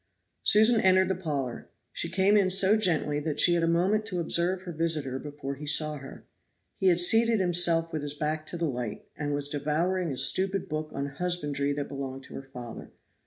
[0.41, 4.19] Susan entered the parlor; she came in so gently that she had a moment to
[4.19, 6.25] observe her visitor before he saw her.
[6.79, 10.67] He had seated himself with his back to the light, and was devouring a stupid
[10.67, 12.89] book on husbandry that belonged to her father.